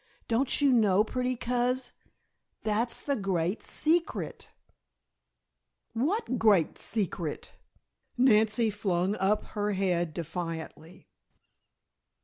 [0.27, 1.91] "Don't you know, pretty Coz,
[2.63, 4.49] that's the Great Secret?"
[5.93, 7.51] "What Great Secret?"
[8.17, 11.07] Nancy flung up her head defiantly.